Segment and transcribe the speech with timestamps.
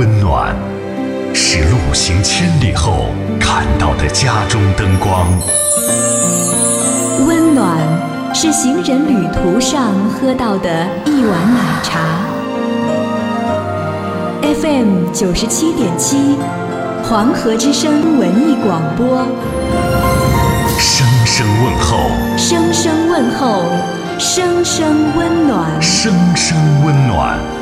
[0.00, 0.56] 温暖，
[1.34, 3.08] 是路行千里后
[3.38, 5.28] 看到的家中灯光。
[7.26, 7.76] 温暖
[8.34, 12.00] 是行人旅途上喝到的一碗奶茶。
[14.40, 16.38] FM 九十七点七，
[17.02, 19.26] 黄河之声文艺广播。
[20.78, 21.98] 声声问候，
[22.38, 23.64] 声声问候，
[24.18, 25.82] 声声温暖。
[25.82, 26.56] 声声
[26.86, 27.59] 温暖。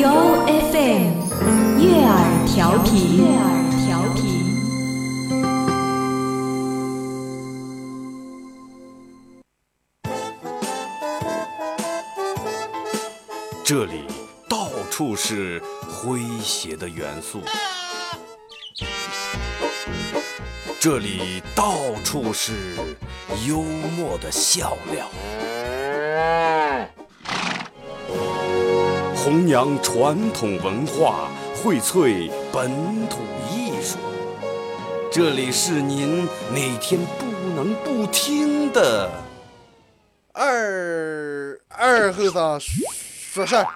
[0.00, 1.12] 由 FM
[1.78, 3.18] 悦耳调频。
[3.18, 3.44] 悦耳
[3.84, 4.18] 调频。
[13.62, 14.04] 这里
[14.48, 17.42] 到处是诙谐的元素，
[20.80, 22.74] 这里到处是
[23.46, 23.60] 幽
[23.98, 25.06] 默的笑料，
[29.30, 32.68] 弘扬传统文化，荟萃本
[33.06, 33.96] 土艺术。
[35.08, 39.08] 这里是您每天不能不听的。
[40.32, 43.66] 二二后生说事儿。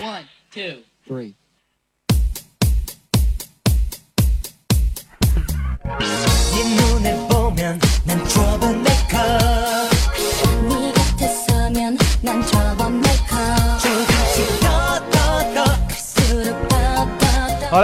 [0.00, 1.34] One, two, three.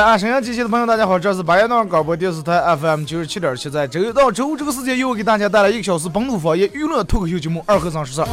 [0.08, 8.30] 啊，沈阳机器的朋友，大家好，这是白夜闹广播电视台 FM 九十七点七，在周一到周五这个时间，又给大家带来一个小时本土方言娱乐脱口秀节目《二和尚说事》。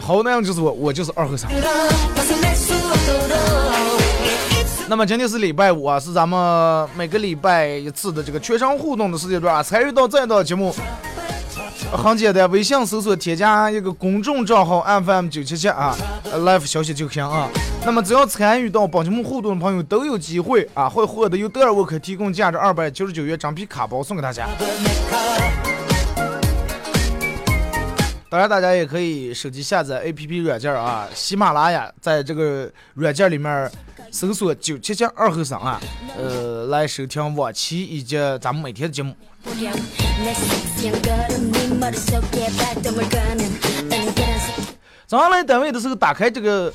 [0.00, 1.50] 好，内容就是我，我就是二和尚。
[4.88, 10.74] 那么今天是礼拜五啊，是咱们每个礼拜一次的这个全程互动的时间段、啊，参与到这一档节目，
[11.92, 15.94] 很简单，微信搜索添加一个公众账号 FM 九七七啊
[16.24, 17.48] 呃，live 消息就行啊。
[17.84, 24.48] 那么只要参与到本节目互动的朋友都有机会啊，会获得由德尔沃克提供价值二百九十九元张皮卡包送给大家。
[28.30, 33.70] 当然，大家也可以手机下载 APP 软件啊，喜马拉雅，在这个软件里面
[34.10, 35.78] 搜索“九七七二后生”啊，
[36.16, 39.14] 呃，来收听往期以及咱们每天的节目。
[45.08, 46.72] 早上来单位的时候打开这个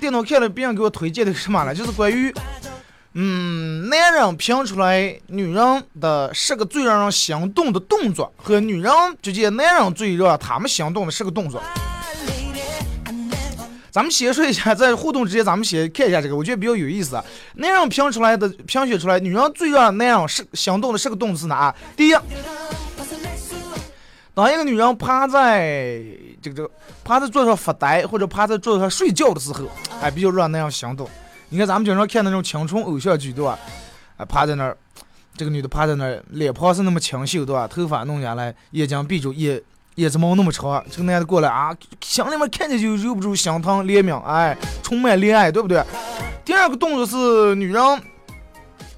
[0.00, 1.74] 电脑看了别人给我推荐的什么呢？
[1.74, 2.32] 就是关于
[3.12, 11.62] 嗯男人评出来女人的十个最让人心动的动作和女人之间男人最让他们心动的十个动作。
[13.90, 17.22] 咱们先说一下在互动之间咱们先看一下这个我觉得比较有意思
[17.54, 22.14] 男人评出来的评选出来女人最让男人是心动的十个动作是哪第一
[24.36, 25.98] 当一个女人趴在
[26.42, 26.70] 这个这个
[27.02, 29.64] 趴在桌子上发呆，或者趴在桌子上睡觉的时候，
[30.02, 31.08] 哎，比较让男人心动。
[31.48, 33.58] 你看咱们经常看那种青春偶像剧，对吧？
[34.18, 34.76] 哎，趴在那儿，
[35.38, 37.66] 这个女的趴在那儿，脸庞是那么清秀，对吧？
[37.66, 39.58] 头发弄下来，眼睛闭住，眼
[39.94, 45.82] 眼睫毛那么长，这个男的过来啊，心里面看见就忍不住心疼怜悯，哎，充满恋爱，对不对？
[46.44, 47.82] 第二个动作是女人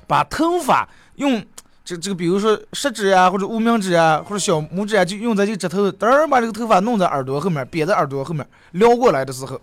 [0.08, 1.40] 把头发用
[1.88, 9.56] 这这个，比如说食指啊，或者无名指啊，或者小拇指啊，就用在这个指头，噔儿把这个头发弄在耳朵后面，别在耳朵后面撩过来的时候，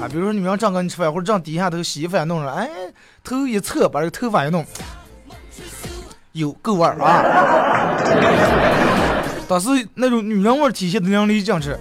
[0.00, 2.70] 啊，比如说女人正跟你吃饭，或者正低下头洗衣服啊弄着，哎，
[3.22, 4.64] 头一侧把这个头发一弄，
[6.32, 8.00] 有够味儿啊！
[9.46, 11.78] 当时那种女人味体现的淋漓尽致。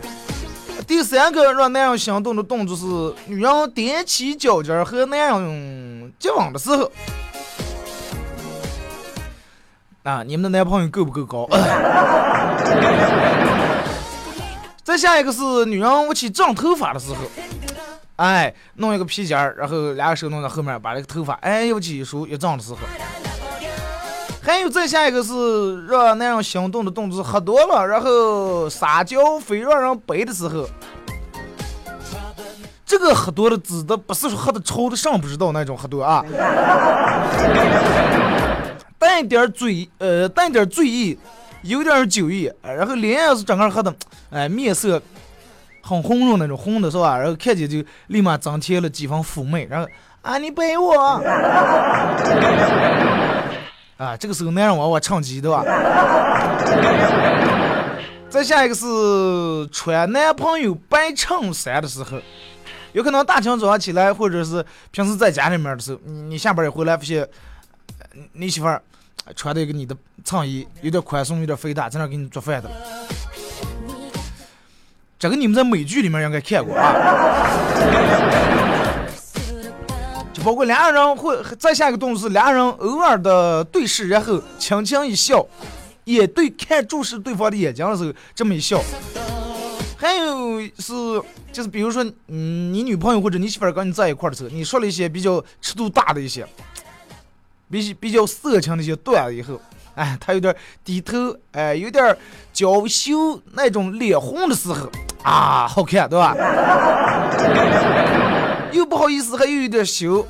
[0.85, 2.85] 第三个让男人心动的动作是
[3.27, 6.91] 女人踮起脚尖和男人接吻的时候。
[10.03, 11.47] 啊，你们的男朋友够不够高？
[14.83, 17.17] 再下一个是女人我去长头发的时候，
[18.15, 22.77] 哎，弄一个皮筋儿，然后两个手弄在后面，把这个头发哎又起一梳一长的时候。
[24.41, 30.67] 还有再下一个是让男人心动的动作，喝多了然后撒娇非让人背的时候。
[32.83, 36.25] 这个喝多了指的不是说喝的抽的上不知道那种喝多啊，
[38.99, 41.17] 带点醉呃带点醉意，
[41.63, 43.91] 有点酒意，然后脸也是整个喝的，
[44.29, 45.01] 哎面色
[45.81, 47.17] 很红润那种红的是吧？
[47.17, 49.87] 然后看见就立马增添了几分妩媚，然后
[50.21, 50.93] 啊你背我。
[53.97, 55.63] 啊，这个时候男人往往唱机对吧？
[58.29, 58.85] 再下一个是
[59.71, 62.17] 穿男朋友白衬衫的时候，
[62.93, 67.27] 有可能大清早上起来，或者是平时在家里面的时候，你你下班一回来发现，
[68.33, 68.81] 你媳妇儿
[69.35, 72.69] 穿的一个你的衬衣，有点宽松，有点肥大，在那给你做饭的。
[75.17, 76.93] 这个你们在美剧里面应该看过啊。
[80.33, 85.45] 就包括两个人会再下一个动作是两个人偶尔的对视，然后轻轻一笑，
[86.05, 88.81] 也对看注视对方的眼睛的时候这么一笑。
[89.97, 90.93] 还有是
[91.51, 96.47] 就是比如说，嗯，你女朋友或者你媳妇儿跟你在一块儿的时候，你说了一些比较尺度大的一些，
[97.69, 99.59] 比比较色情的一些段子以后，
[99.95, 102.15] 哎，他有点低头，哎，有点
[102.51, 104.89] 娇羞那种脸红的时候，
[105.23, 106.35] 啊，好看，对吧？
[108.71, 110.25] 又不好意思，还又有点羞，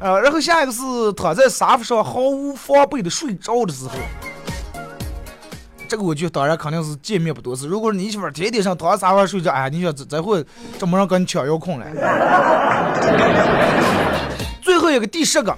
[0.00, 0.80] 啊，然后下一个是
[1.14, 3.92] 躺在沙发上毫无防备的睡着的时候。
[5.88, 7.66] 这个我就当然肯定是见面不多次。
[7.66, 10.44] 如果你媳妇儿天天上躺沙发睡觉，哎，你说这这会
[10.78, 11.86] 这么人跟你抢遥控了？
[14.60, 15.56] 最后一个第十个，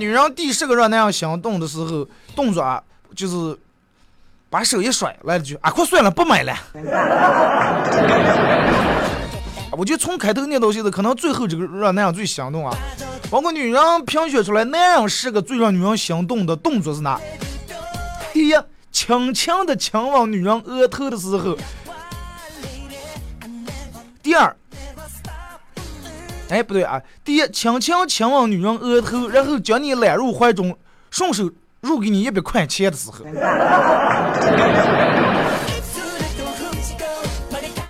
[0.00, 2.82] 女人第十个让那样心动的时候，动作啊，
[3.14, 3.56] 就是
[4.48, 6.56] 把手一甩，来了句啊，快算了，不买了。
[9.76, 12.74] 我就从开头念到现在，可能最后这个让那样最心动啊。
[13.30, 17.20] 包括女人评选出来那样十个最让女人心动的动作是哪？
[18.32, 18.54] 第一。
[18.92, 21.56] 轻轻的亲吻女人额头的时候，
[24.20, 24.56] 第二，
[26.50, 30.76] 哎不对啊，第一，轻轻亲吻女人额头，然后将你揽入怀中，
[31.10, 31.48] 顺手
[31.80, 33.24] 入给你一百块钱的时候，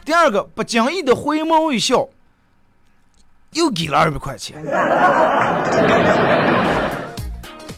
[0.05, 2.07] 第二个，不经意的回眸一笑，
[3.53, 4.63] 又给了二百块钱，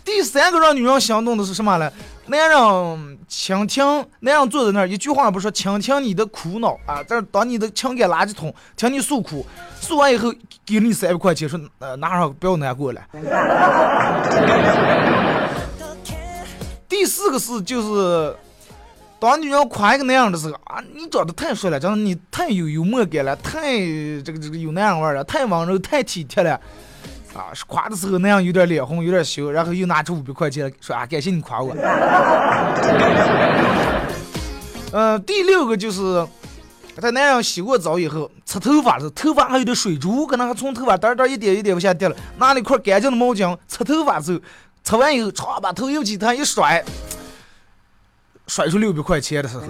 [0.05, 1.93] 第三个让女人心动的是什么呢？
[2.27, 3.85] 男人倾听，
[4.21, 9.45] 男人坐在那儿，一句话不说，倾听你的苦恼啊，这当你的情感垃圾桶，听你诉苦，
[9.81, 10.33] 诉完以后
[10.65, 13.03] 给你三百块钱，说呃拿上不要难过了。
[16.89, 18.37] 第四个是就是，
[19.19, 23.79] 当女人夸一个男人的时候啊，你长得太帅了，真的你太有幽默感了，太
[24.23, 26.61] 这个这个有男人味了，太温柔，太体贴了。
[27.35, 31.75] 啊，夸的时候那样有点脸红，有点羞，然后又拿出五百块钱说啊，感谢你夸我。
[34.93, 36.27] 嗯， 第六个就是
[37.01, 44.41] 在男人洗过澡以后，擦头发的时候，头发还有点水珠，可能还从头发点点一点一点往下掉了，拿了一块干净的毛巾擦头发的时候，
[44.85, 46.85] 擦完以后，唰把头又起他一甩，
[48.47, 49.65] 甩出六百块钱的时候。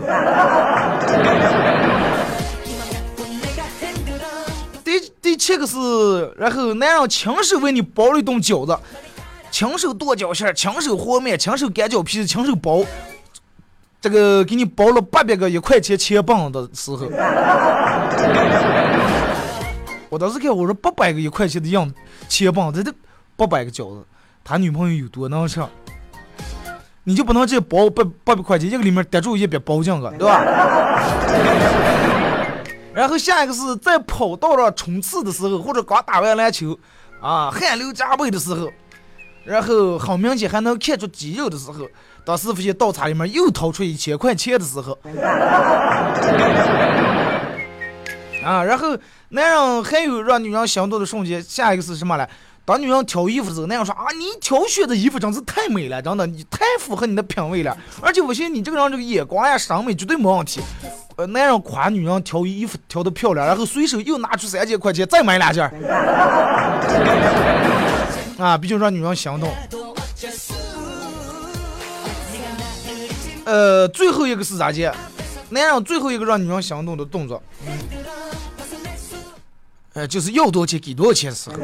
[5.33, 5.79] 第七个是，
[6.37, 8.79] 然后男人亲手为你包了一顿饺子，
[9.51, 12.85] 亲手剁饺馅儿，亲手和面，亲手擀饺皮，亲手包，
[13.99, 17.07] 这个给你包了八百个一块钱钱棒的时候，
[20.11, 21.91] 我当时看我说八百个一块钱的样
[22.29, 22.93] 钱棒，这这
[23.35, 24.05] 八百个饺子，
[24.45, 25.63] 他女朋友有多能吃？
[27.05, 30.45] 你就不能这包八八百块钱，一个里面逮住一百包进个，对吧？
[32.95, 36.79] 然后下一个是在跑道上冲刺的时候，或者刚打完篮球，
[37.21, 38.71] 啊，汗流浃背的时候，
[39.45, 41.87] 然后很明显还能看出肌肉的时候，
[42.25, 44.99] 当师傅现倒茶里面又掏出一千块钱的时候，
[48.45, 48.97] 啊，然后
[49.31, 52.29] 男人还有让女人心动的瞬间，下一个是什么呢？
[52.65, 60.61] 当女人挑衣服的时候，男人说啊，你挑选的衣服真是太美了，真的，你太符合你的品味了，而且我信你这个人这个眼光呀、审美绝对没问题。
[61.17, 65.65] 呃，男人夸女人挑衣服挑的漂亮，然后随手又拿出三千块钱再买两件，
[68.39, 69.53] 啊，毕竟让女人心动。
[73.45, 74.95] 呃，最后一个是啥件？
[75.51, 77.43] 男人最后一个让女人心动的动作，
[79.95, 81.57] 呃，就是要多少钱给多少钱的时候。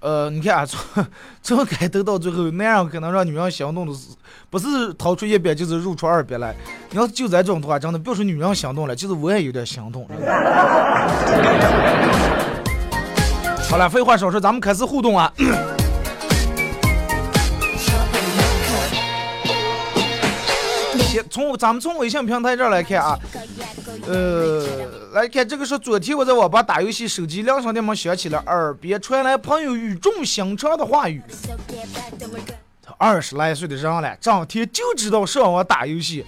[0.00, 1.04] 呃，你看啊，从
[1.42, 4.10] 从开头到最后，男人可能让女人心动的是，
[4.48, 6.54] 不是掏出一百，就是入出二百来。
[6.90, 10.06] 你要就在这种的话，真的别说女人心动了，就是我也有点心动。
[13.68, 15.32] 好了，废话少说，咱们开始互动啊。
[21.30, 23.18] 从咱们从微信平台这儿来看啊，
[24.06, 24.64] 呃，
[25.12, 31.22] 来看这个是昨天我在网吧打游戏，手机铃声电门响起了，耳边传来朋友语重心长的话语。
[32.82, 36.24] 他二十来岁的人了，整天就知道上网打游戏，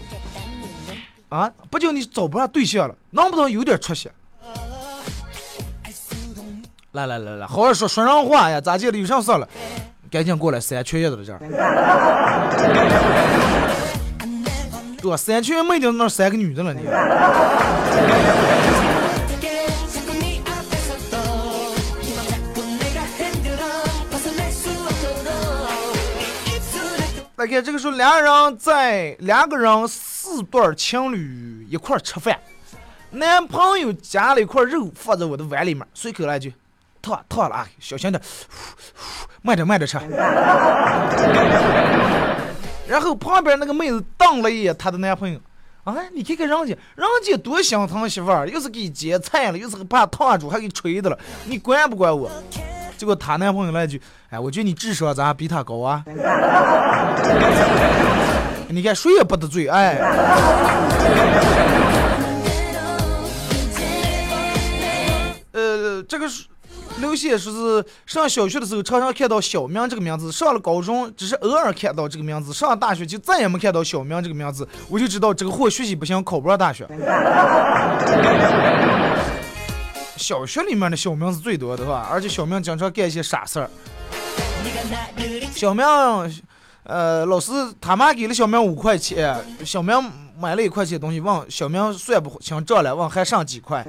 [1.28, 4.10] 啊，不就你找不上对象了，能不能有点出息？
[6.92, 8.98] 来来来来，好好说说人话呀，咋地了？
[8.98, 9.46] 有啥事了？
[10.10, 11.38] 赶紧过来，三缺一的这儿。
[15.00, 16.82] 对吧三圈没掉那三个女的了你
[27.36, 32.36] 大概这个时候两个人在两个人四对情侣一块吃饭。
[33.10, 36.52] 男朋友夹了一块肉放在我的碗里面随口来句
[37.00, 38.20] 烫烫了啊小心点
[39.40, 39.96] 慢点慢点吃。
[42.88, 45.38] 然后旁边那个妹子瞪了一眼她的男朋友，
[45.84, 52.30] 啊，你看看人家，人家多心疼媳妇儿，又是给夹菜了，又是怕烫住，还给吹的了，你管不管我？
[52.96, 56.02] 结果她男朋友来一句，哎，我觉得你智商咋比他高啊？
[58.70, 59.98] 你看谁也不得罪，哎。
[65.52, 66.44] 呃，这个是
[67.00, 76.86] 刘谢说是上小学的时候常常看到小明这个名字，上了高中只是偶尔看到这个名字，上了大学就再也没看到小明这个名字，我就知道这个货学习不行，考不上大学。
[80.16, 83.70] 小学里面的小明是最多的吧，而且小明经常干一些傻事儿。
[85.54, 85.84] 小明，
[86.82, 89.94] 呃，老师他妈给了小明五块钱，小明
[90.38, 93.86] 买了一块钱东西，问小明算不清账了，问还剩几块。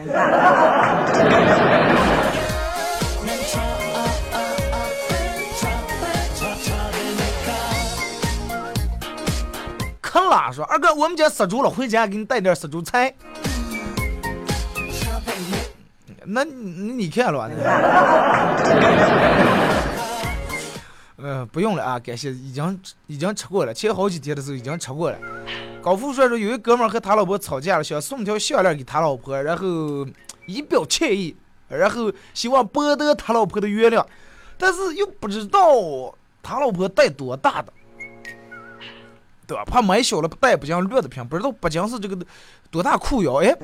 [10.50, 13.14] 可拉说，二哥，我们家杀猪了，回家给你带点杀猪菜。
[16.26, 17.50] 那你你看了？
[21.18, 25.18] 呃，不用了啊，感谢，已经已经吃过了，前好几天的时候已经吃过了。
[25.82, 30.08] 高富帅说，有一哥们和他老婆吵架了，想送条项链给他老婆，然后
[30.46, 31.36] 以表歉意，
[31.68, 34.06] 然后希望博得他老婆的原谅，
[34.58, 35.60] 但是又不知道
[36.42, 37.74] 他老婆戴多大的，
[39.50, 39.66] 对吧？
[39.66, 42.16] 怕买小了戴不讲绿的瓶，不知道不讲是这个
[42.70, 43.52] 多大裤腰，哎。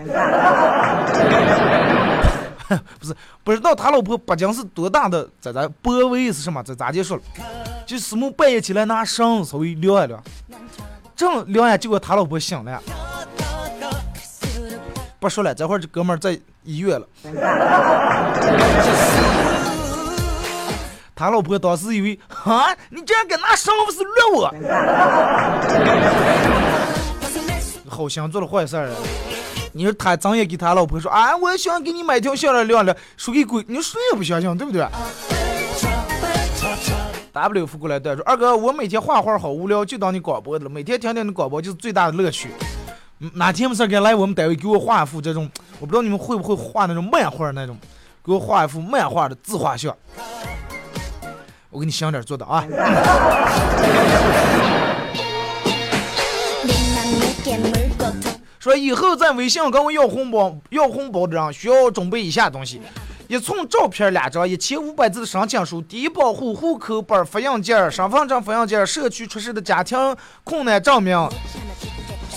[2.99, 6.63] 不是不知道他老婆不仅是多大的，在咱波位是什么？
[6.63, 7.21] 在咋结束了？
[7.85, 10.23] 就师母半夜起来拿绳稍微撩一撩，
[11.15, 12.81] 正撩呀，结果他老婆醒了。
[15.19, 17.05] 不说了，这会儿这哥们儿在医院了。
[21.15, 24.07] 他老婆当时以为，啊，你竟然敢拿绳不是虐
[24.37, 24.53] 我？
[27.87, 28.95] 好心做了坏事儿了。
[29.71, 34.85] 你说他张也给他老婆说啊，我想给你买条项链亮亮，说给鬼，你说谁也不相信，对不对
[37.31, 42.49] ？W 扶过来对说，二哥，我每天画画好无聊，就当你广播的了，每天听听你广播就是最大的乐趣。
[43.35, 47.77] 哪天没事该来我们单位给我画一幅这种，我不知道你们会不会画那种漫画那种，
[48.25, 49.95] 给我画一幅漫画的自画像，
[51.75, 52.65] 我给你想点做的啊。
[58.57, 62.81] 说以后在微信跟我要红包，要红包的人需要准备以下东西：
[63.27, 70.15] 一寸照片两张，一千五百字的申请书，低保户户口本复印件、身份证复印件、社区出示的家庭
[70.45, 71.13] 困难证明、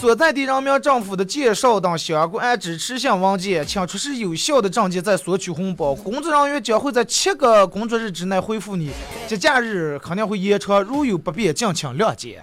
[0.01, 5.93] 所在地人民政府的介绍等相关支持性文件，请出示有效的证件再索取红包。
[5.93, 8.93] 工作人员将会在七个工作日之内回复你，
[9.27, 12.41] 节假日肯定会延长，如有不便，敬请谅解。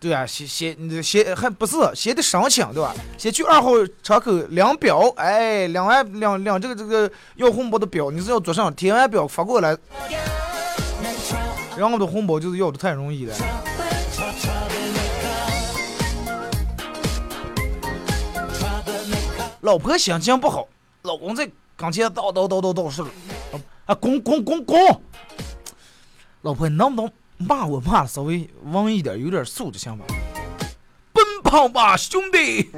[0.00, 2.94] 对啊，先先先还不是先得申请对吧？
[3.18, 9.76] 先去二号窗口领表，哎，领完领领这个这个要红包的表，你是要做上填完表发过来，
[11.76, 13.34] 然后的红包就是要的太容易了。
[19.60, 20.68] 老婆心情不好，
[21.02, 23.08] 老公在跟前叨叨叨叨叨事了，
[23.86, 24.78] 啊，滚滚滚滚，
[26.42, 27.10] 老婆你能不能？
[27.36, 30.04] 骂我骂的稍微文一点，有点素质行吧？
[31.12, 32.70] 奔跑吧，兄弟！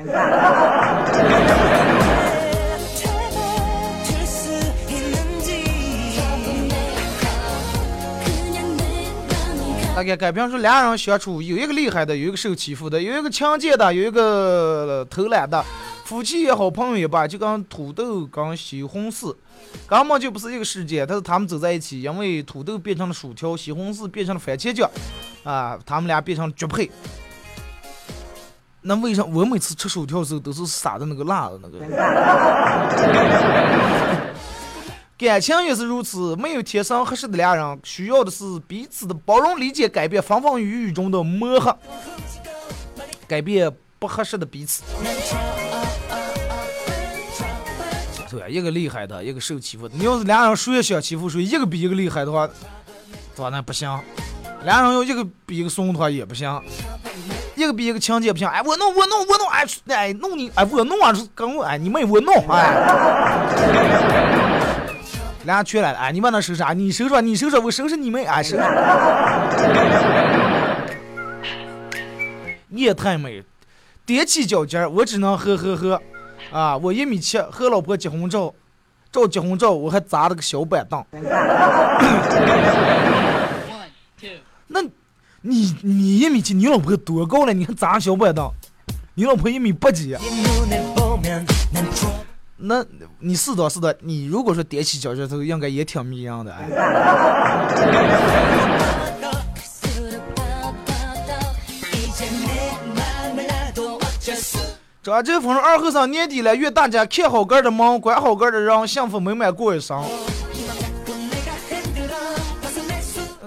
[10.06, 15.64] 大概改编说俩人相处，有一个厉害的，有一个受欺负的，有一个强奸的，有一个偷懒的。
[16.04, 19.34] 夫妻也好，朋友也罢，就跟土豆跟西红柿，
[19.88, 21.04] 根本就不是一个世界。
[21.04, 24.88] 但是他们走在一起，因为土豆变成了薯条，西红柿变成了番茄酱，
[25.42, 26.88] 啊，他们俩变成了绝配。
[28.82, 31.80] 那为啥我每次吃薯条的时候都是撒的那个辣的那个？
[35.18, 41.74] 感情也是如此，没有天生合适的两人，需要的是彼此的包容、理解、改变，风风雨雨中的磨合，
[43.26, 44.82] 改变不合适的彼此。
[48.28, 49.94] 对，一个厉害的，一个受欺负的。
[49.96, 52.46] 你要是俩人谁也想欺负谁，一个比一个厉害的话，
[53.34, 53.48] 对吧？
[53.48, 53.88] 那不行。
[54.64, 56.60] 俩人要一个比一个怂的话也不行。
[57.54, 58.46] 一个比一个强奸不行。
[58.46, 64.35] 哎，我弄我弄我弄，哎哎弄你，哎我弄啊，跟我哎你没我弄，哎。
[65.46, 66.74] 俩全来了，哎，你往那收拾啊？
[66.74, 68.62] 你收拾，你收拾，我收拾你们，哎，收拾。
[72.70, 73.42] 夜太美，
[74.06, 76.02] 踮起脚尖儿，我只能呵呵呵，
[76.52, 78.52] 啊，我一米七，和老婆结婚照，
[79.10, 81.02] 照结婚照我还砸了个小板凳。
[84.68, 84.82] 那，
[85.42, 87.52] 你你一米七，你老婆多高了？
[87.54, 88.50] 你还砸小板凳？
[89.14, 90.14] 你老婆一米八几？
[92.58, 92.82] 那
[93.20, 96.50] 你是的，是的，你如果说踮起脚尖头，应该也挺迷样的。
[96.54, 96.66] 哎，
[105.02, 110.02] 张振峰说二后生年底了，愿大家看好个儿的忙，管好个儿的人，幸福美满过一生。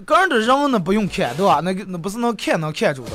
[0.05, 1.59] 个人的人呢不用看，对吧？
[1.63, 3.11] 那个那不是能看能看住的。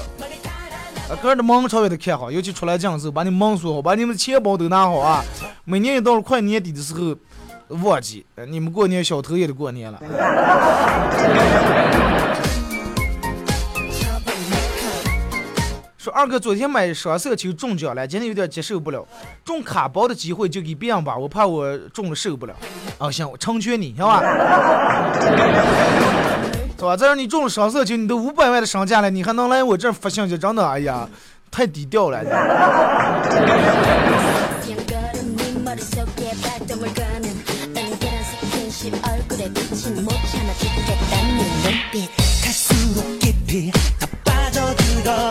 [1.09, 5.25] 啊，个人的门稍微得看好，尤其出来讲的时候，把你门锁好，把你们钱包都拿好啊。
[5.67, 7.17] 每年一到了快年底的时候，
[7.83, 9.99] 忘记，呃你们过年小偷也得过年了。
[15.97, 19.07] 说二哥昨天买双色球中奖了，今天有点接受不了，
[19.43, 22.55] 中卡包的机会就给别人吧，我怕我中了受不了。
[22.99, 24.21] 啊，行，我成全你，行吧？
[26.77, 26.95] 是吧？
[26.95, 31.09] 再让你中了双色球，你都五百万的身价了，你还能来我这发信息，真的，哎呀，
[31.51, 32.23] 太低调了。
[43.54, 45.30] 깊이 더 빠져들어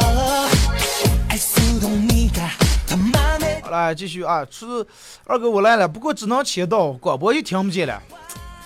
[1.29, 2.49] 알수록 네가
[2.87, 4.87] 더 맘에 好了，继续啊，是
[5.25, 8.01] 二哥我来了，不过只能切到广播就听不见了，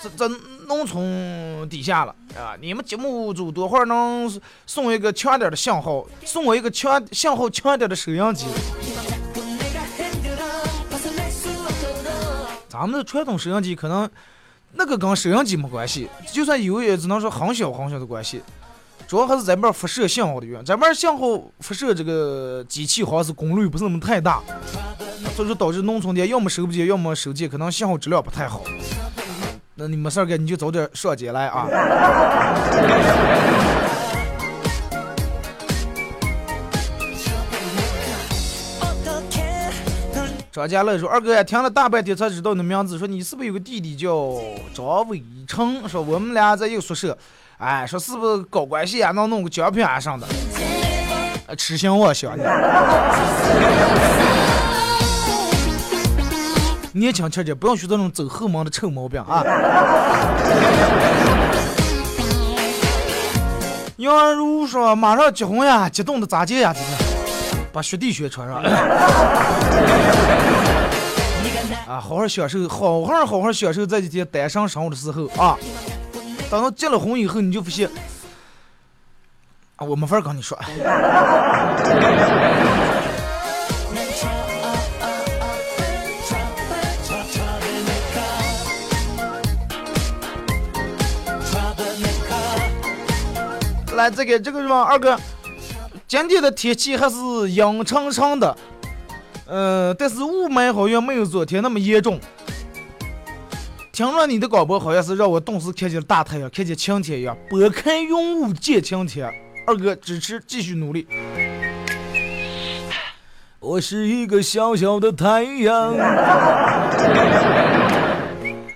[0.03, 0.29] 这这
[0.67, 2.55] 农村底下了啊！
[2.61, 4.31] 你们节目组多会儿能
[4.67, 8.45] 送一个强点的信号，送我一个强信号强点的收音机。
[12.69, 14.11] 咱们的传统收音机可能
[14.73, 18.43] 那个跟收音机没关系，就算有也只能说很小很小的关系，
[19.08, 21.20] 主要还是咱们这辐射信号的原咱们这儿信号
[21.62, 24.42] 辐射这个机器好像是功率不是那么太大。
[25.34, 28.64] 所以说导致农村的要么收不进要么收进可能信号质量不太好。
[29.76, 31.68] 那你没事儿干你就早点上街来啊。
[40.52, 44.34] 张佳乐说二哥呀听了大半天才知道你名字说你是不是有个弟弟叫
[44.74, 45.88] 张伟成？
[45.88, 47.18] 说我们俩在一个宿舍。
[47.58, 49.12] 哎，说是不是搞关系啊？
[49.12, 50.28] 能弄个奖品啊上的？
[51.48, 52.44] 呃 痴心妄 想的。
[56.92, 59.44] 年轻气点，不要学这种走后门的臭毛病啊！
[63.98, 66.72] 杨如说马上结婚呀，激动的咋接呀？
[66.72, 66.86] 这个
[67.74, 68.58] 把学弟学穿上。
[71.88, 75.58] 啊，好好享受，好好好好享受这几天单身生活的时候啊。
[76.50, 77.86] 等到结了婚以后，你就不信，
[79.76, 80.58] 啊，我没法跟你说。
[93.94, 95.20] 来，这个这个地方，二哥，
[96.08, 97.18] 今天的天气还是
[97.50, 98.56] 阴沉沉的，
[99.48, 102.18] 呃，但是雾霾好像没有昨天那么严重。
[103.98, 109.28] 听说你的广播好像是让我顿时看见了大太阳，看见晴天一样，拨开云雾见晴天。
[109.66, 111.08] 二哥支持，继续努力。
[113.60, 115.96] 我是一个小小的太阳。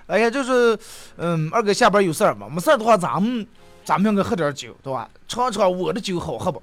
[0.08, 0.76] 哎呀，就是，
[1.18, 2.48] 嗯，二哥下班有事儿吗？
[2.52, 3.46] 没事儿的话，咱们
[3.86, 5.08] 咱们应该喝点酒，对吧？
[5.28, 6.60] 尝尝我的酒好喝不？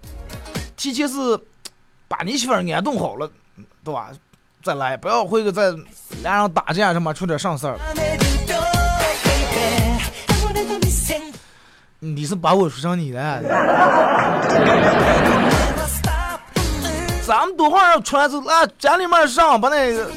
[0.77, 1.14] 提前是
[2.09, 3.31] 把你媳妇儿安顿好了，
[3.85, 4.11] 对吧？
[4.64, 5.73] 再来，不要回去再
[6.25, 7.79] 俩人打架什么，出点上事儿。
[12.00, 13.42] 你是把我说成你的？
[17.26, 20.08] 咱们多会儿出来之后，啊，家里面上把那个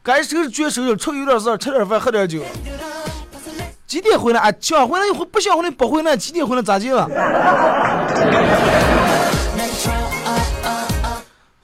[0.00, 2.40] 该收拾绝收拾，出有点事儿，吃点饭，喝点酒。
[3.84, 4.52] 几点回来啊？
[4.60, 6.16] 想回来一回，不想回来不回来。
[6.16, 7.02] 几点回来咋地了？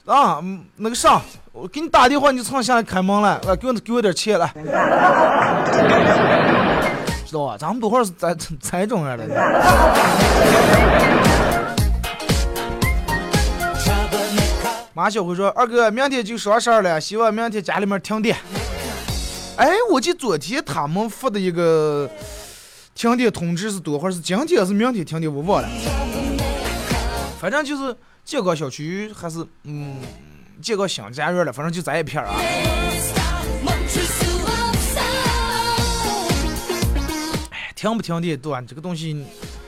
[0.07, 0.43] 啊，
[0.77, 4.53] 那个啥，我给你打电话，你就蹭下来开门来，来给我给我点钱来，
[7.35, 7.57] 知道吧？
[7.59, 9.27] 咱们多会儿是在在中样的。
[14.93, 18.37] 马小辉说：“二哥，明天就双十二了，希望明天家里面停电。”
[19.59, 22.09] 哎，我记昨天他们发的一个
[22.95, 24.13] 停电通知是多会儿？
[24.13, 25.35] 是今天还是明天停电？
[25.35, 25.69] 我忘了。
[27.41, 29.97] 反正就是建个小区还是嗯
[30.63, 32.35] 建个新家园了，反正就在一片儿啊。
[37.85, 39.13] 停不停电断这个东西，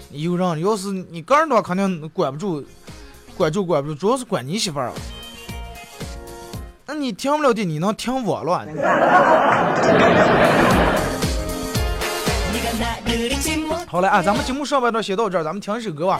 [0.08, 2.64] 你有人要是你个人的话，肯定管不住，
[3.36, 4.90] 管住管不住，主要是管你媳妇儿。
[6.86, 8.66] 那你停不了的， 你能停我乱？
[13.86, 16.18] 好嘞啊，咱们节目上半段先到这儿，咱们听一首歌吧。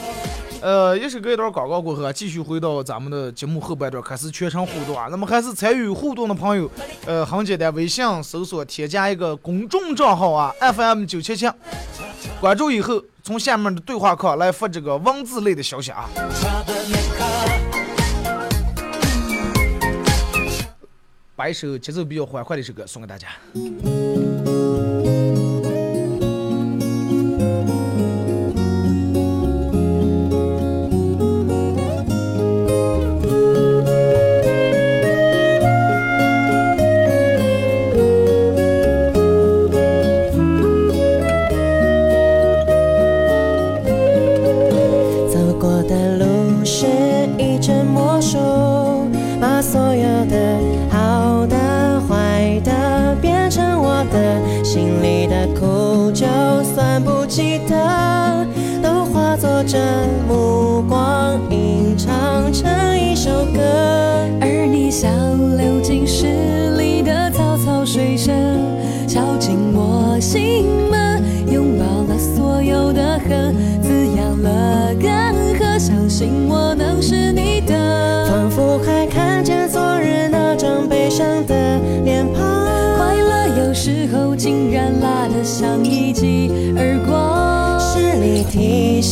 [0.67, 5.07] 呃，一首歌一段广告过后啊，继续回到咱们的节目后半段，开始全程互动啊。
[5.09, 6.69] 那么还是参与互动的朋友，
[7.07, 11.49] 呃，很简单，微信搜索添加一个公众账号啊，FM 九七七，
[12.41, 16.09] 关注以后从下面的对话框来发这个文字类的消息啊。
[21.37, 23.29] 把一首节奏比较欢快的一首歌送给大家。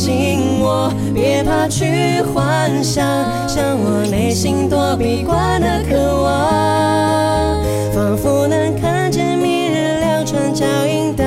[0.04, 3.02] 醒我，别怕去幻想，
[3.48, 7.64] 像我内心躲避惯的渴望，
[7.94, 11.24] 仿佛能看见明日两串脚印的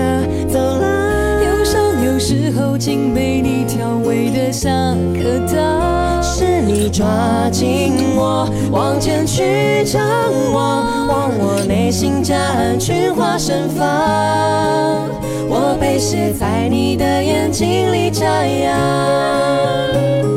[0.48, 1.44] 走廊。
[1.44, 6.22] 忧伤有时候竟被你调味得像颗糖。
[6.22, 10.08] 是你抓紧我，往前去张
[10.54, 15.10] 望，望我内心夹岸群花盛放，
[15.88, 18.26] 被写在你的眼睛里张
[18.60, 20.37] 扬。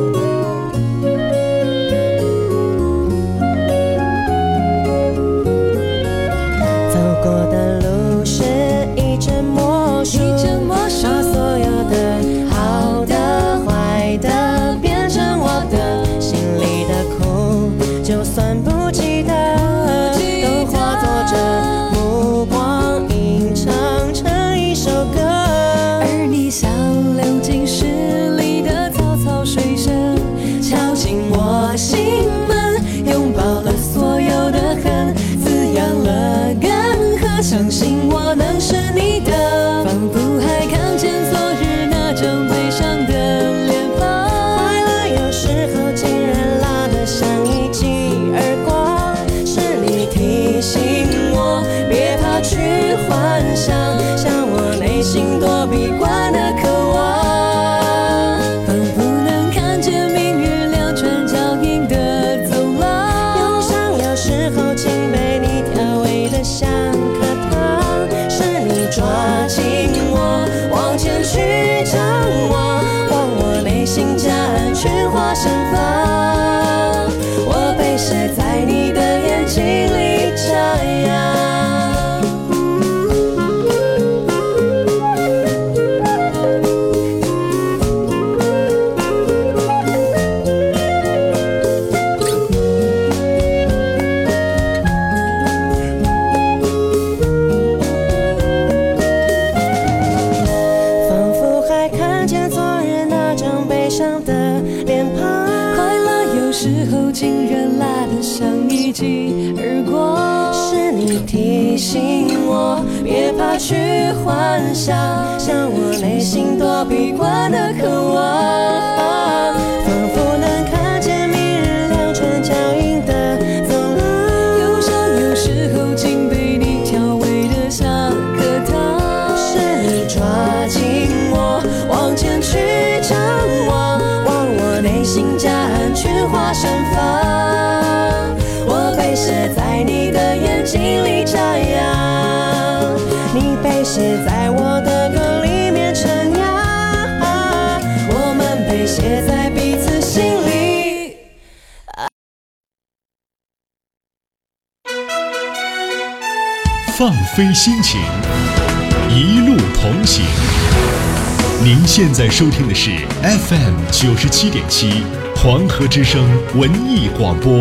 [162.02, 165.04] 现在收听的是 FM 九十七点七
[165.36, 166.26] 黄河之声
[166.58, 167.58] 文艺广播。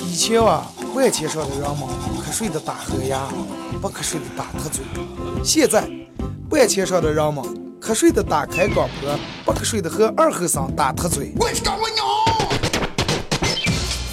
[0.00, 1.88] 以前啊，万千上的人们
[2.26, 3.28] 瞌睡的打呵牙，
[3.80, 4.82] 不瞌睡的打瞌嘴。
[5.44, 5.88] 现在，
[6.50, 7.44] 万千上的人们
[7.80, 11.32] 瞌睡的打开广播，不瞌睡的和二和尚打特嘴。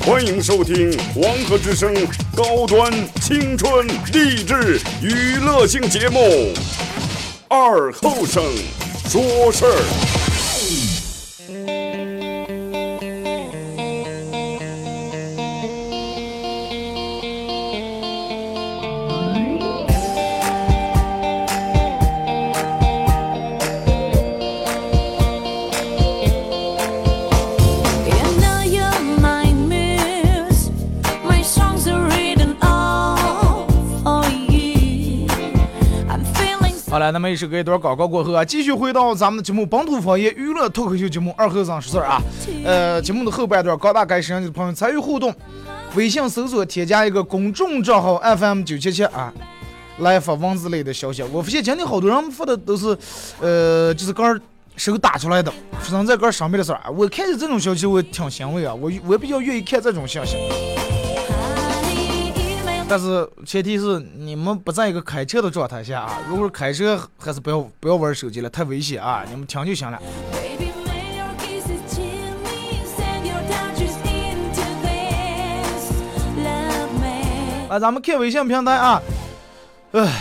[0.05, 1.93] 欢迎收听黄河之声
[2.35, 6.19] 高端青春励志娱乐性节目
[7.49, 8.41] 《二后生
[9.09, 9.75] 说事儿》。
[37.12, 42.22] 那么一首歌一段广告过后啊，继续回到咱们的节目《本土方言娱乐脱口秀节目二和尚说事儿》啊。
[42.63, 45.34] 呃，节目的后半段，高大开摄像机的朋友参与互动，
[45.95, 49.34] 微信搜索添加一个公众账号 FM 九七七啊，
[50.00, 51.24] 来发文字类的消息。
[51.24, 52.98] 我发现今天好多人发的都是，
[53.39, 54.39] 呃，就是刚
[54.76, 56.82] 手打出来的，发生在杆上面的事儿。
[56.95, 60.38] 我看见这种消息，我挺欣慰啊，我我比较愿意看这种消息。
[62.89, 69.23] 但是前提是你们不在一个开车的状态下啊，如果是开车，还是不要不要玩手机了，太危险啊！
[69.30, 70.02] 你们听就行了。
[77.69, 78.99] 来，咱们看微信平台啊，
[79.91, 80.12] 唉，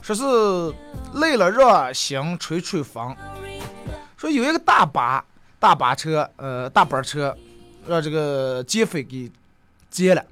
[0.00, 0.22] 说是
[1.14, 3.16] 累了让心吹吹风，
[4.16, 5.24] 说有一个大巴。
[5.60, 7.36] 大巴车，呃，大巴车，
[7.86, 9.30] 让这个劫匪给
[9.90, 10.24] 劫了。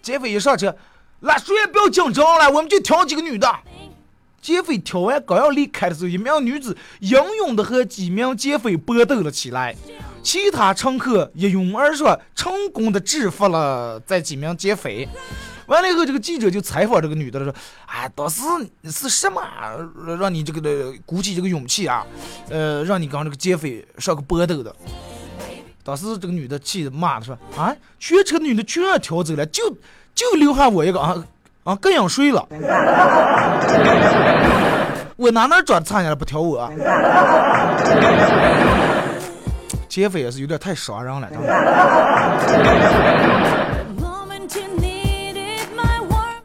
[0.00, 0.76] 劫匪一上车，
[1.20, 3.52] 那，谁也不要紧张了，我们就挑几个女的。
[4.40, 9.74] 劫匪挑完刚要离开的时候，一名女子英勇的和几名劫匪搏斗了起来，
[10.22, 15.08] 其他乘客一拥而上，成功的制服了这几名劫匪。
[15.66, 17.54] 完了以后，这个记者就采访这个女的了，说
[17.86, 18.42] ：“哎，当时
[18.84, 19.42] 是什么
[20.18, 22.06] 让你这个的鼓起这个勇气啊？
[22.48, 24.74] 呃，让你跟这个劫匪上个搏斗的？”
[25.82, 29.76] 当时这个女的气的骂的说：“啊，全车女的全让挑走了，就
[30.14, 31.14] 就留下我一个啊
[31.64, 32.46] 啊，更想睡了。
[35.16, 36.58] 我哪哪长差了不挑我？
[36.60, 36.70] 啊
[39.88, 41.26] 劫匪也是有点太伤人了，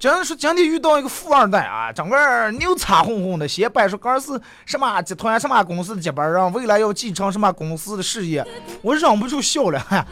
[0.08, 4.32] 如说今天遇到一个富二代啊，整个牛叉哄哄的，先摆说刚是
[4.66, 8.44] 什么集团什么公司的接班人，未来要继承什么公司的事业，
[8.82, 9.80] 我忍不住笑了。
[9.80, 10.04] 哈，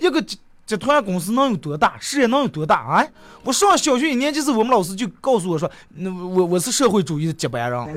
[0.00, 3.06] 一个集集团公司能有多大，事业能有多大啊？
[3.44, 7.86] 我上小学一年级时，我们老师就告诉我说，那我我是社会主义的接班人。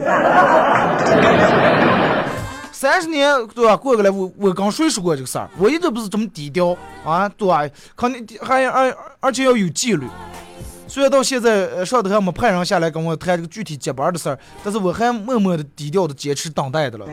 [2.72, 3.76] 三十年对吧？
[3.76, 7.68] 过过来，我我刚谁说过这个事儿，我一直不是这么低调啊，对吧？
[7.96, 10.08] 肯定还而而且要有纪律。
[10.90, 17.06] 虽然到现在上头还没派人下来跟我谈这个具体接班的事儿，但是我还默默的低调的坚持等待的了。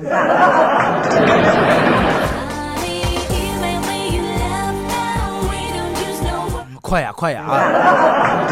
[6.81, 8.47] 快呀快呀啊！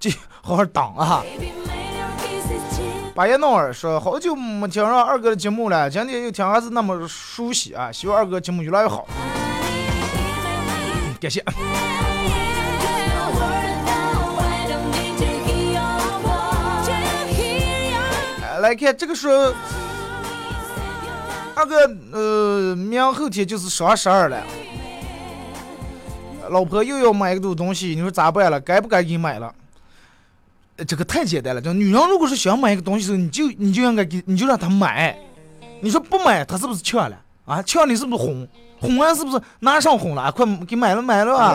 [0.00, 1.22] 这好好等啊！
[3.14, 7.92] 巴彦淖尔说好久没听上二哥的节目了，今天又听还是那么熟悉啊！
[7.92, 9.06] 希望二哥节目越来越好，
[11.20, 11.44] 感谢。
[18.62, 19.52] 来看这个说，
[21.56, 21.76] 二哥，
[22.12, 24.40] 呃，明后天就是双十二了，
[26.48, 28.60] 老婆又要买一个东西，你说咋办了？
[28.60, 29.52] 该不该给你买了？
[30.86, 35.18] 这个太简单了，就女人如果是想买一个东西的时候，你就你就应该给，你就让她买。
[35.80, 37.16] 你说不买，她是不是抢了？
[37.44, 38.46] 啊，抢你是不是哄？
[38.78, 40.30] 哄完是不是拿上哄了？
[40.30, 41.52] 快给买了买了啊！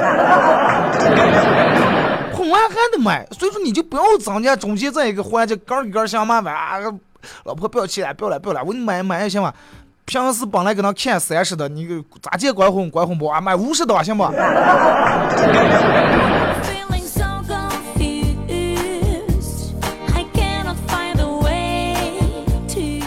[2.37, 6.77] 哄完还得买，所以说你就不要增加中间这一个环节，杆儿杆想麻烦啊！
[7.45, 9.51] 老婆不要气了，不要了，不要了，我给你买买行吧？
[10.05, 11.87] 平时本来给他看三十的，你
[12.21, 13.41] 咋借关红关红包啊？
[13.41, 14.23] 买五十的行不？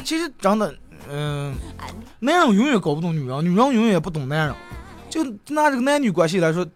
[0.05, 0.75] 其实真的，
[1.09, 1.55] 嗯，
[2.19, 4.55] 男人永远搞不懂女人，女人永远也不懂男人。
[5.09, 5.23] 就
[5.55, 6.67] 拿这个男女关系来说。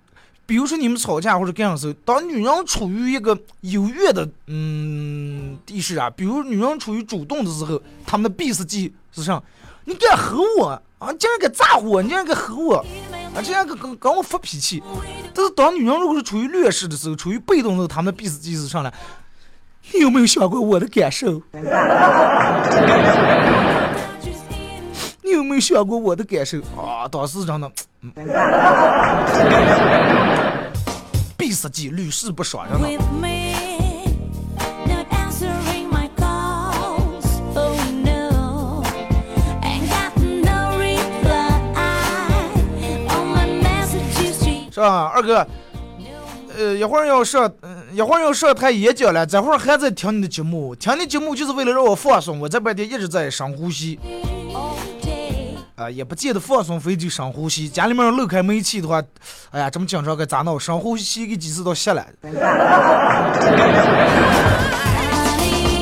[0.46, 9.42] 比如说你们吵架或者干啥时候，当女人处于一个优越的嗯地势啊，比如女人处于主动的时候，他们的必死技是上，
[9.84, 11.12] 你敢吼我啊？
[11.18, 12.02] 竟然敢咋呼我？
[12.02, 12.76] 你竟然敢吼我
[13.34, 13.40] 啊？
[13.42, 14.82] 竟然敢跟跟我发脾气？
[15.34, 18.92] 但是当女人如果是处于劣势的时候，处于被动的时候，他们的必死技是上来。
[19.92, 21.42] 你有没有想过我的感受？
[25.34, 27.08] 你有没有想过我的感受啊？
[27.10, 27.68] 当时真的，
[28.02, 28.12] 嗯
[31.36, 32.86] 必死技屡试不爽，真的。
[32.86, 32.94] Oh.
[44.72, 45.46] 是吧，二哥？
[46.56, 52.38] 呃，一会儿要上，嗯、一会儿要上台演讲了，这会儿还在听你的节目，听你节目就是为了让我放松。
[52.40, 53.98] 我这半天一直在深呼吸，
[55.76, 57.68] 啊、也不见得放松非就深呼吸。
[57.68, 59.02] 家里面漏开煤气的话，
[59.50, 60.58] 哎呀，这么紧张该咋弄？
[60.58, 62.12] 深呼吸个几次都下来。
[62.22, 62.34] Honey,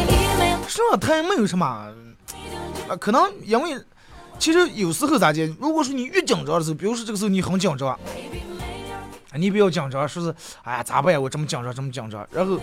[0.09, 1.67] email 上台没有什么，
[2.89, 3.79] 啊，可能因为
[4.39, 7.99] 其实有时候咋讲，如果说你越紧张的时候，比如说这个时候你很紧张，
[9.35, 11.23] 你不要紧张，说是哎呀咋办？
[11.23, 12.59] 我这么紧张，这么紧张，然后，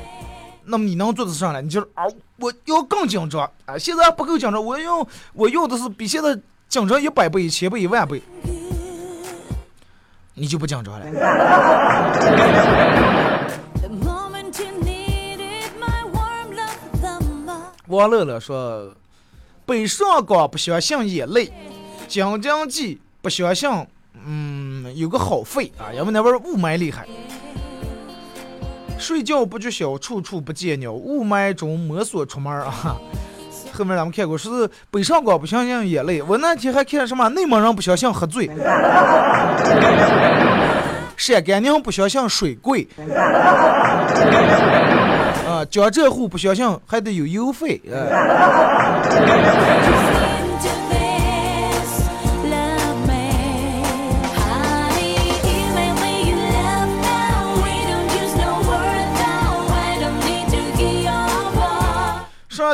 [0.65, 2.06] 那么你能做的上来，你就是啊，
[2.38, 3.78] 我要更紧张啊！
[3.78, 6.36] 现在不够紧张，我要我要的是比现在
[6.69, 8.21] 紧张一百倍、一千倍、一万倍，
[10.36, 11.05] 你就不紧张了。
[17.88, 18.93] 王乐乐说
[19.65, 21.51] ：“北上广不相信眼泪，
[22.08, 23.67] 京津冀不相信，
[24.23, 27.08] 嗯，有个好肺啊，因为那边雾霾厉害。
[28.99, 32.95] 睡觉不觉晓，处处不见鸟，雾霾中摸索出门啊。
[33.80, 38.50] 后面咱们看过，说是北上广不相信眼泪，我那天还看什么内蒙人不相信喝醉，
[41.15, 42.86] 陕甘宁不相信水贵。”
[45.48, 47.96] 啊，江浙沪不相信还得有邮费，啊，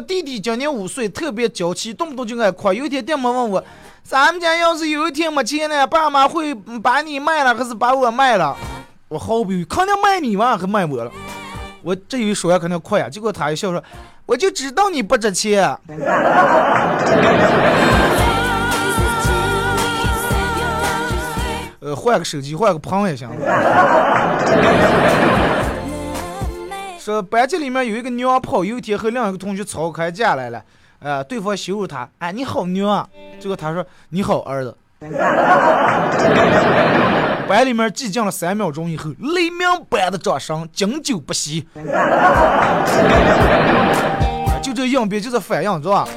[0.02, 2.72] 弟弟今年五岁，特别娇气，动不动就爱哭。
[2.74, 3.64] 有一天爹妈问我，
[4.04, 8.56] 咱们家要是有一天没钱了，爸妈会嗯把你卖了还是把我卖了？
[9.08, 11.12] 我毫不犹豫，肯定卖你嘛，还卖我了。
[11.82, 13.08] 我这一说呀，肯定哭呀。
[13.10, 13.84] 结果他一笑说，
[14.26, 15.78] 我就知道你不值钱。
[21.80, 23.30] 呃，换个手机，换个朋也行。
[27.06, 30.64] 说班级里面有一个娘炮，有一天和另一个同学吵开架来了，
[30.98, 33.08] 呃，对方羞辱他，哎，你好娘啊！
[33.40, 34.76] 结果他说你好儿子。
[37.48, 41.68] 班里面寂静了三秒钟以后，雷鸣般的掌声经久不息。
[44.64, 46.08] 就这应变，就这反应，是吧？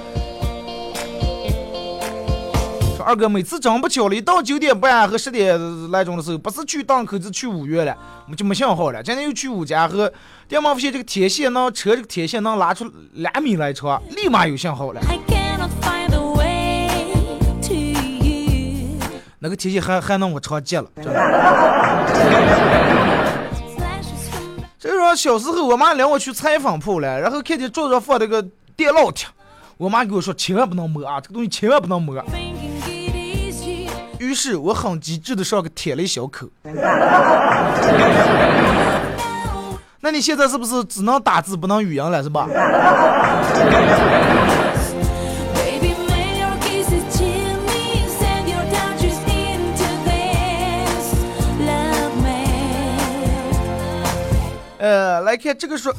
[3.08, 5.58] 二哥每次真不巧了，一到九点半和十点
[5.90, 9.02] 来钟的时候，不是去档口，就是去五岳了，我们就没信号了。
[9.02, 10.12] 今天又去五家和
[10.46, 15.00] 电马发现这个铁线呢车这个铁线能拉出两米来长，立马有信号了。
[19.38, 21.12] 那个天线还还能我长接了， 真的。
[23.74, 29.26] Flashes come 所以说小时候我妈领我去裁缝铺了，然后看见桌子上放那个电烙铁，
[29.78, 32.22] 我妈给我说千万不能摸啊，这个东西千万不能摸。
[34.18, 36.48] 于是我很机智的上个舔了一小口。
[40.00, 42.46] 那你现在是不是只能打字不能语音了，是吧
[45.54, 48.06] ？Baby, make your kisses chill me.
[48.18, 51.14] Send your touches into this.
[51.60, 52.46] Love me.
[54.78, 55.92] 呃，来看这个说.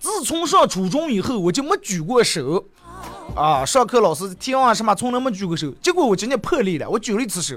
[0.00, 2.64] 自从上初中以后，我就没举过手。
[3.34, 5.70] 啊，上课老师提问什么，从来没举过手。
[5.80, 7.56] 结果我今天破例了，我举了一次手。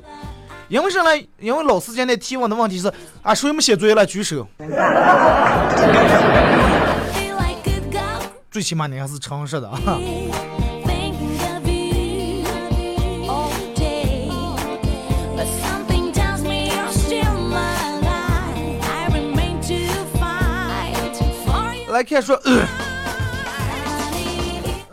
[0.70, 1.10] 因为啥呢？
[1.40, 4.48] 因为老师今天提问的问题是啊，谁没写作业了举手。
[8.50, 9.78] 最起码你还是诚实的啊。
[10.86, 12.46] Thinking of you
[13.28, 14.30] all day.
[15.36, 18.82] But something tells me you're still my life.
[18.82, 19.76] I remain to
[20.18, 20.96] fight
[21.46, 21.92] for you.
[21.92, 22.66] 来看说，呃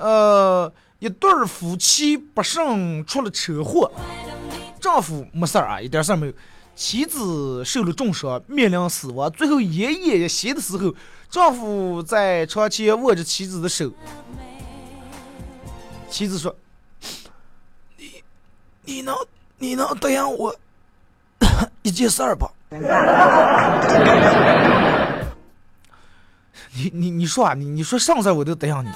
[0.02, 3.88] 呃，一对儿夫妻不慎出了车祸，
[4.80, 6.32] 丈夫没事儿啊，一点事儿没有，
[6.74, 10.92] 妻子受了重伤，面临死亡，最后奄奄一息的时候，
[11.30, 13.92] 丈夫在床前握着妻子的手，
[16.10, 16.52] 妻子说
[17.96, 18.24] ：“你，
[18.82, 19.14] 你能，
[19.58, 20.52] 你能答应我
[21.82, 22.50] 一件事儿吧？”
[26.74, 28.88] 你你你说啊，你你说上事儿我都答应你。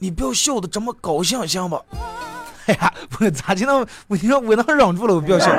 [0.00, 1.80] 你你不要笑的这么高兴，行吧？
[2.66, 5.50] 哎呀，我咋就能，我你说我能忍住了，我不要笑。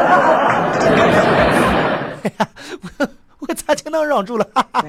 [2.24, 2.48] 哎呀，
[3.00, 3.08] 我
[3.40, 4.46] 我咋就能忍住了？
[4.54, 4.84] 哈哈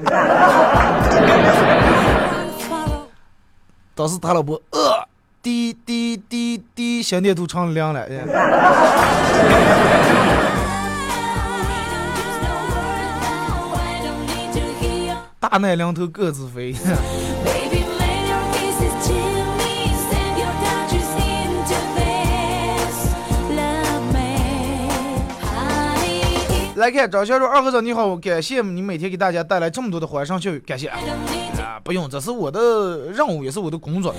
[3.95, 5.07] 当时他老婆呃，
[5.43, 8.01] 滴滴滴滴，心电图唱亮了。
[8.01, 8.25] 哎
[15.41, 16.75] 大奶两头各自飞。
[26.83, 34.13] 来看张小说二和尚你好，感谢你每天给大家带来这么多的欢声笑语，感谢啊！don't need to, 不用，这是我的任务，也是我的工作，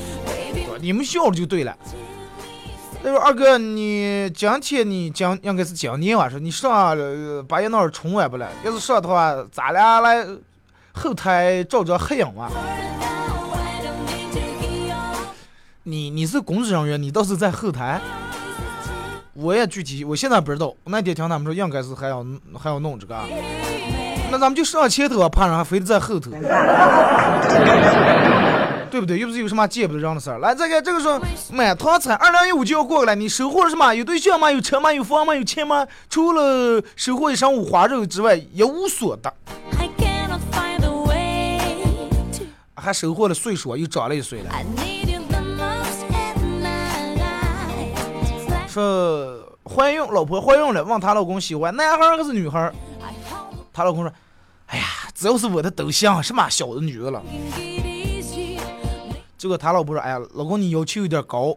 [0.79, 1.77] 你们笑了就对了。
[3.03, 6.29] 他说二哥，你今天你今应该是今年吧？
[6.29, 6.97] 说你上
[7.49, 8.47] 八月那儿春晚不了？
[8.63, 10.25] 要是上的话，咱俩来
[10.93, 12.49] 后台照张合影吧。
[15.83, 17.99] 你你是公职人员，你倒是在后台。
[19.33, 20.73] 我也具体，我现在不知道。
[20.85, 22.23] 那天听他们说，应该是还要
[22.57, 23.25] 还要弄这个啊。
[24.31, 26.31] 那咱们就上前头啊，怕人还非得在后头，
[28.89, 29.17] 对不对？
[29.19, 30.37] 又不是有什么见不得人的事儿。
[30.39, 31.19] 来，再看这个时候
[31.51, 33.93] 满堂彩，二零一五就要过来了，你收获了什么？
[33.93, 34.51] 有对象吗？
[34.51, 34.93] 有车吗？
[34.93, 35.35] 有房吗？
[35.35, 35.87] 有钱吗？
[36.09, 39.33] 除了收获一身五花肉之外，一无所得
[42.75, 44.51] 还收获了岁数，又长了一岁了。
[48.73, 52.73] 说怀孕，老婆怀孕了，问她老公喜欢男孩还是女孩？
[53.71, 54.11] 她老公说
[54.65, 57.21] ：“哎呀，只要是我的都行，什么小的女的了。”
[59.37, 61.55] 结果她老婆说：“哎呀，老公你要求有点高。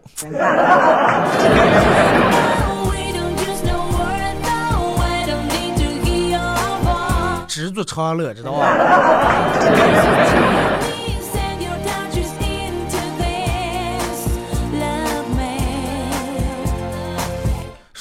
[7.49, 8.69] 知足常乐，知道吧？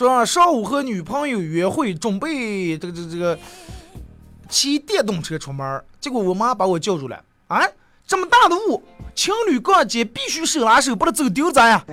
[0.05, 3.35] 说上午和女朋友约会，准备这个这个这个
[4.47, 7.19] 骑电动车出门儿，结果我妈把我叫住了。
[7.47, 7.59] 啊，
[8.05, 8.83] 这么大的雾，
[9.15, 11.83] 情侣逛街必须手拉手，不能走丢咱呀！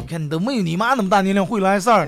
[0.00, 2.06] 你看你都没有你妈那么大年龄会来事儿，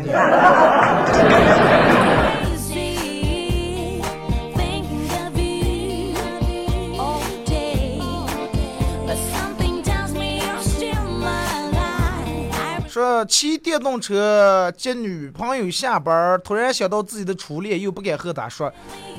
[13.01, 18.71] 说骑电动车接女朋友下班，突然想到自己的初恋，又不敢和她说，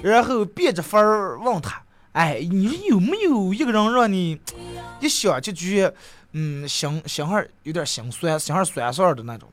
[0.03, 1.81] 然后变着法儿问她
[2.13, 4.39] ：“哎，你有没有一个人让你
[5.01, 5.91] 一想就觉，
[6.33, 9.49] 嗯，心心还有点心酸，心还酸酸的那种？”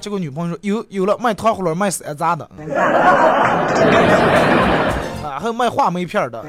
[0.00, 2.48] 结果女朋友说：“有有了，卖糖葫芦，卖山楂的，
[5.22, 6.42] 啊，还有卖话梅片的。”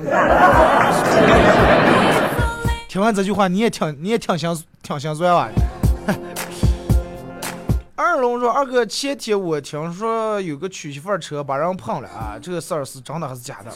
[2.88, 4.50] 听完这句话，你也挺你也挺心
[4.82, 5.50] 挺心酸吧？
[8.04, 13.72] 二龙说：“二哥，前天我听说有个娶媳妇儿车把人碰了啊，这个事儿是真的还是假的？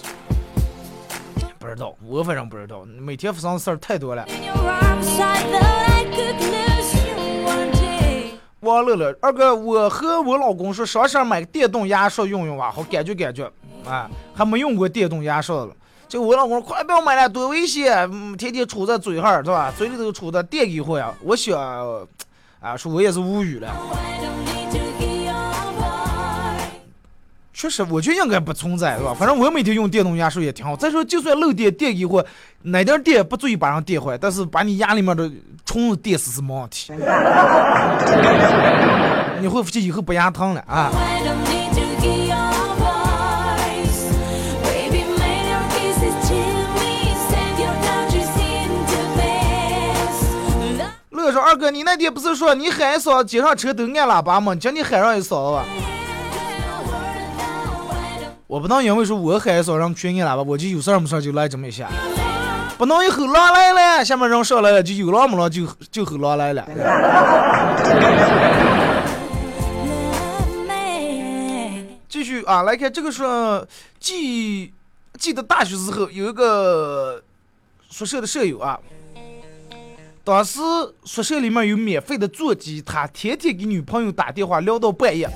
[1.59, 2.83] 不知道，我反正不知道。
[2.99, 4.25] 每天发生的事儿太多了。
[8.61, 13.45] 王乐乐，二哥，我和我老公说上山买个电动牙刷用用吧，好感觉感觉，
[13.85, 15.69] 啊，还没用过电动牙刷了。
[16.07, 19.71] 结果我老公说快不要买了，多危险，天天杵在嘴上，是吧？
[19.77, 21.13] 嘴里头杵的电给货呀。
[21.21, 21.55] 我想，
[22.65, 23.71] 啊，说我也是无语了。
[27.53, 29.13] 确实，我觉得应该不存在，是吧？
[29.13, 30.75] 反正我每天用电动牙刷也挺好。
[30.75, 32.25] 再说，就算漏电，电给我
[32.63, 35.31] 哪点电不足以把人电坏，但是把你牙里面的
[35.63, 36.91] 虫子电死是没问题。
[39.39, 40.89] 你会发现以后不牙疼了啊！
[51.35, 54.55] 说二哥，你那天不是说你喊一嗓子，街上车都按喇叭吗？
[54.55, 55.65] 叫你喊上一嗓子吧。
[58.47, 61.89] 我不能因为说我喊一嗓，让全按喇叭，我就有事儿没事儿就来这么一下。
[62.77, 66.65] 不能一吼狼来了，下面人上来了就有狼没狼就就吼狼来了。
[72.07, 73.67] 继续啊，来看这个说，
[73.99, 74.71] 记
[75.19, 77.21] 记得大学时候有一个
[77.89, 78.79] 宿舍的舍友啊，
[80.25, 80.59] 当时
[81.03, 85.29] 宿舍里面有免费的座机，他天天给女朋友打电话聊到半夜，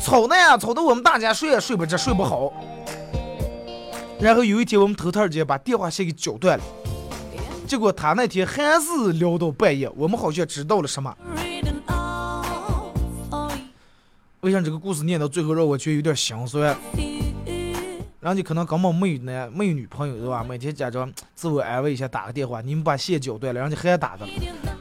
[0.00, 2.52] 吵的呀，吵得我们大家睡也睡不着，睡不好。
[4.20, 6.64] 然后有一天我们头头姐把电话线给绞断了，
[7.66, 11.12] 结果他那天还是聊到半夜，我们好像知道了什么。
[14.42, 16.76] 为啥这个故事念到最后让我觉得有点心酸？
[18.24, 20.42] 人家可能根本没有男没有女朋友，对吧？
[20.48, 24.26] 每天假装自我安慰一下，打个电话，你们把线绞断了，人家还打的，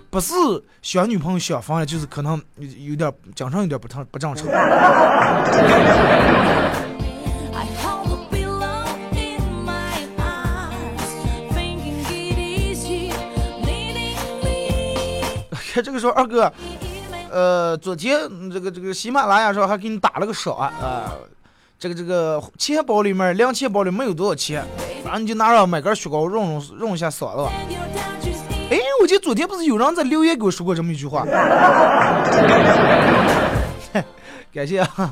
[0.10, 0.34] 不是
[0.82, 4.48] 想女朋友想疯了，就是可能有有点精神有点不正不正常。
[15.84, 16.50] 这个时候二哥，
[17.30, 21.12] 呃，昨天嗯这个这个喜马拉雅上还给你打了个赏啊，呃，
[21.84, 24.66] 这个这个钱包里面零钱包里没有多少钱，
[25.04, 27.52] 反正你就拿着买根雪糕润润润一下嗓子吧。
[28.72, 31.26] 哎，我记得昨天不是有人在留言给我说过这么一句话，
[34.54, 35.12] 感谢啊。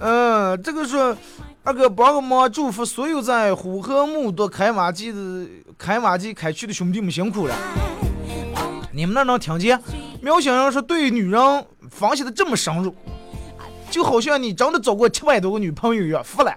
[0.00, 1.16] 嗯，这个是
[1.62, 5.46] 二哥帮个忙，祝福所有在虎和木都开马机的
[5.78, 7.54] 开马机开去的兄弟们辛苦了。
[8.92, 9.80] 你们那能听见？
[10.20, 12.92] 喵先生说对女人分析的这么深入，
[13.90, 16.52] 就好像你真的找过七百多个女朋友一样，服了。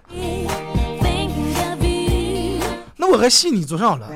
[2.95, 4.07] 那我还信你做上了。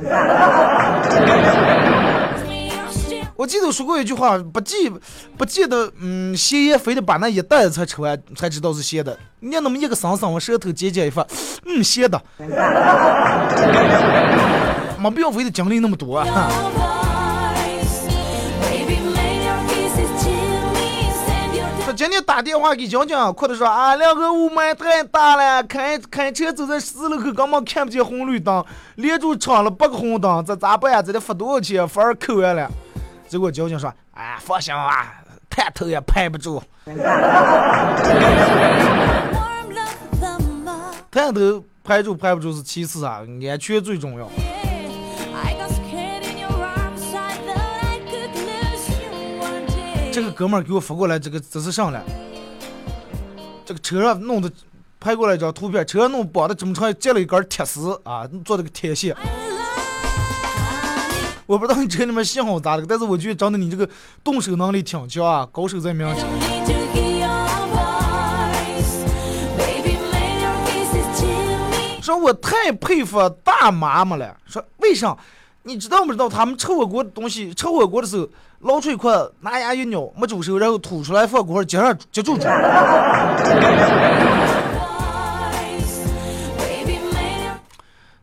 [3.35, 4.91] 我记得说过一句话，不记
[5.37, 9.15] 不记得，嗯，咸盐非得把那一袋子才吃完才知道是咸的。
[9.41, 11.25] 你那么一个声声，我舌头尖尖一发，
[11.65, 12.19] 嗯，咸的。
[14.99, 16.25] 没必要非得经历那么多。
[21.97, 28.63] 今天打电话给江江，哭着说啊，两个雾霾太大了，开开车走在十字路口根本看不见红绿灯，
[28.97, 31.01] 连着闯了八个红灯，这咋办呀？
[31.01, 31.87] 这得罚多少钱？
[31.87, 32.69] 罚二扣完了。
[33.27, 35.11] 结果交警说，哎，放心啊，
[35.49, 36.61] 探头也拍不住.
[41.09, 44.29] 探头拍住拍不住是其次啊，安全最重要。
[50.17, 52.01] 这个哥们儿给我发过来，这个这是上来，
[53.63, 54.51] 这个车上弄的，
[54.99, 59.15] 拍过来一张图片，车上弄绑的这么长，接了一根铁丝啊，做了个铁线。
[61.45, 63.87] 我不知道你车里面信号咋的，但是我觉得真的你这个
[64.23, 66.25] 动手能力挺强啊，高手在民间。
[72.01, 75.15] 说我太佩服大妈们了，说为啥？
[75.67, 78.25] 你知道不知道他们吃火锅的东西，吃火锅的时候
[78.61, 79.11] 捞出一块，
[79.41, 82.45] 拿牙一咬，没煮熟，然后吐出来放锅上接上接住煮。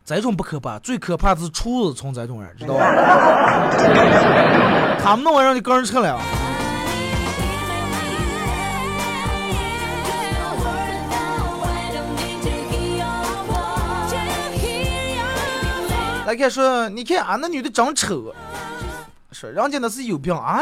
[0.03, 2.81] 这种不可怕，最可怕的是厨子从这种人，知道吧？
[4.99, 6.19] 他们弄完让你个人吃了。
[16.25, 18.33] 来看说，你看俺那女的长丑，
[19.31, 20.59] 说人家那是有病啊，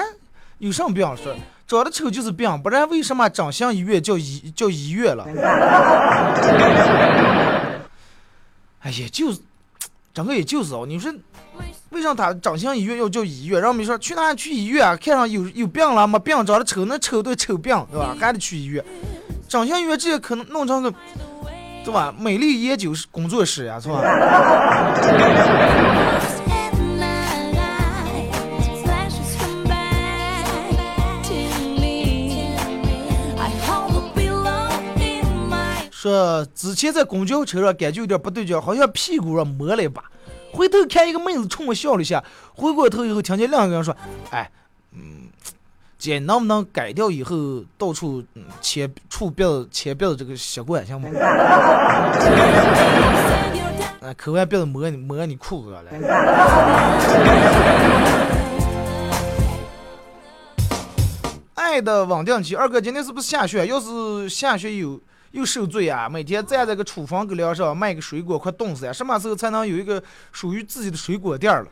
[0.57, 1.05] 有什么病？
[1.15, 1.33] 说
[1.65, 5.25] 长得丑就是病，不然为什么长相医院叫医叫医院了？
[8.81, 9.39] 哎呀，就是，
[10.13, 11.09] 整个也就是哦，你说
[11.91, 13.61] 为啥他长相医院要叫医院？
[13.61, 14.97] 然后没说去哪去医院啊？
[14.97, 18.13] 看上有有病了没病，长得丑那丑对丑病对吧？
[18.19, 18.83] 还得去医院。
[19.47, 20.93] 长相医院这也可能弄成个
[21.83, 22.13] 对吧？
[22.17, 24.01] 美丽研究工作室呀，是吧
[35.91, 40.03] 说之前在公交车上感觉有点不对劲，好像屁股上磨了一把，
[40.51, 42.21] 回头看一个妹子冲我笑了一下，
[42.53, 43.95] 回过头以后听见另一个人说
[44.31, 44.51] ：“哎，
[44.91, 45.22] 嗯，
[46.03, 48.21] 姐能不能改掉以后到处
[48.59, 49.41] 切触鼻
[49.71, 51.07] 切鼻子这个习惯行吗？
[54.01, 55.81] 啊，抠完鼻子摸你摸你裤子了。”
[61.55, 63.65] 爱的稳定期，二哥今天是不是下雪？
[63.65, 64.99] 要是下雪有
[65.31, 66.09] 又受罪啊！
[66.09, 68.91] 每天站在个厨房沟梁上卖个水果，快冻死呀！
[68.91, 71.65] 什么时候才能有一个属于自己的水果店了？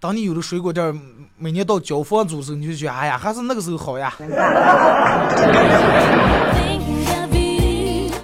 [0.00, 0.98] 当你有了水果店，
[1.36, 4.10] 每年到交房租的时候，你就觉得哎呀，还是那个时候好呀。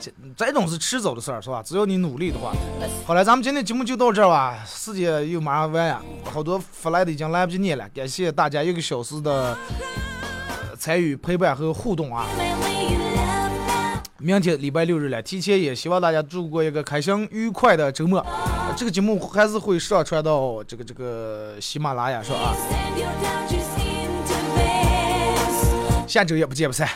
[0.01, 1.63] 这这种是迟早的事儿，是吧？
[1.63, 2.51] 只要你努力的话。
[3.07, 9.57] 好了，咱们今天节目就到这儿吧，时间又马上完呀，好多发来的已经来不及念了，感谢大家一个小时的、
[10.49, 12.27] 呃参与陪伴和互动啊！
[14.19, 18.19] 明天礼拜六日了，提前也希望大家度过一个开心愉快的周末。
[18.21, 22.55] 呃这个节目还是会上传到这个这个喜马拉雅上啊.
[26.07, 26.89] 下周也不见不散。